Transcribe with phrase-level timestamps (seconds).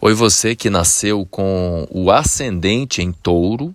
[0.00, 3.74] Oi, você que nasceu com o ascendente em touro,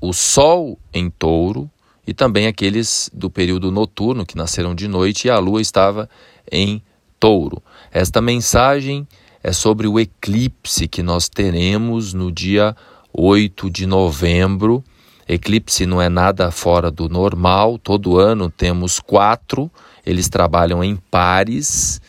[0.00, 1.70] o sol em touro
[2.06, 6.08] e também aqueles do período noturno que nasceram de noite e a lua estava
[6.50, 6.82] em
[7.20, 7.62] touro.
[7.92, 9.06] Esta mensagem
[9.42, 12.74] é sobre o eclipse que nós teremos no dia
[13.12, 14.82] 8 de novembro.
[15.28, 19.70] Eclipse não é nada fora do normal, todo ano temos quatro,
[20.06, 22.00] eles trabalham em pares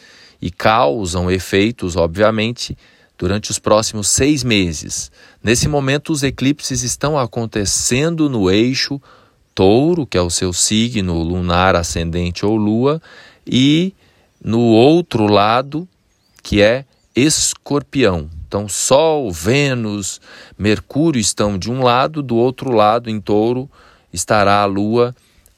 [0.42, 2.78] e causam efeitos, obviamente,
[3.18, 5.12] durante os próximos seis meses.
[5.44, 9.02] Nesse momento, os eclipses estão acontecendo no eixo
[9.54, 13.02] Touro, que é o seu signo lunar, ascendente ou lua,
[13.46, 13.94] e
[14.42, 15.88] no outro lado,
[16.42, 18.30] que é Escorpião.
[18.48, 20.22] Então, Sol, Vênus,
[20.58, 23.70] Mercúrio estão de um lado, do outro lado, em Touro,
[24.14, 25.14] estará a Lua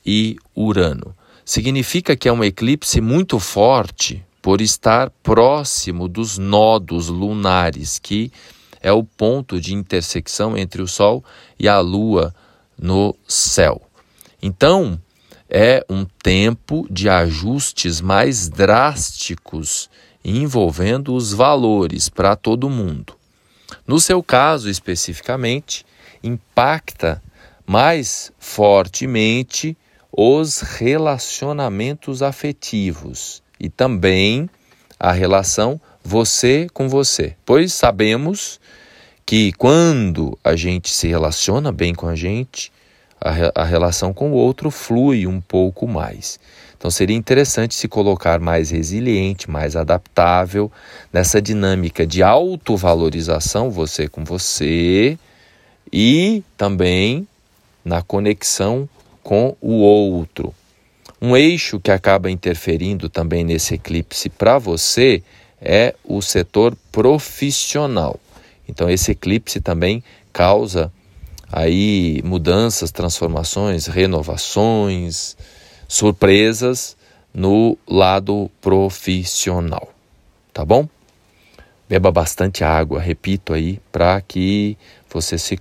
[0.06, 1.16] e Urano.
[1.46, 8.32] Significa que é um eclipse muito forte, por estar próximo dos nodos lunares, que
[8.82, 11.24] é o ponto de intersecção entre o Sol
[11.60, 12.34] e a Lua
[12.78, 13.82] no céu.
[14.42, 15.00] Então,
[15.48, 19.90] é um tempo de ajustes mais drásticos
[20.24, 23.14] envolvendo os valores para todo mundo.
[23.86, 25.86] No seu caso especificamente,
[26.24, 27.22] impacta
[27.66, 29.78] mais fortemente
[30.12, 34.50] os relacionamentos afetivos e também
[35.00, 38.60] a relação você com você, pois sabemos
[39.24, 42.72] que quando a gente se relaciona bem com a gente,
[43.20, 46.40] a, a relação com o outro flui um pouco mais.
[46.76, 50.72] Então seria interessante se colocar mais resiliente, mais adaptável
[51.14, 55.20] nessa dinâmica de autovalorização, você com você,
[55.94, 57.28] e também
[57.86, 58.90] na conexão
[59.22, 60.52] com o outro.
[61.24, 65.22] Um eixo que acaba interferindo também nesse eclipse para você
[65.62, 68.20] é o setor profissional.
[68.68, 70.92] Então esse eclipse também causa
[71.52, 75.38] aí mudanças, transformações, renovações,
[75.88, 76.98] surpresas
[77.32, 79.94] no lado profissional,
[80.52, 80.90] tá bom?
[81.88, 84.76] Beba bastante água, repito aí, para que
[85.08, 85.60] você se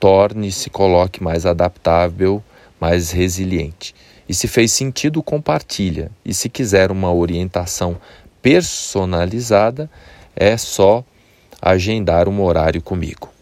[0.00, 2.42] torne, se coloque mais adaptável,
[2.80, 3.94] mais resiliente.
[4.28, 6.10] E se fez sentido, compartilha.
[6.24, 7.98] E se quiser uma orientação
[8.40, 9.90] personalizada,
[10.34, 11.04] é só
[11.60, 13.33] agendar um horário comigo.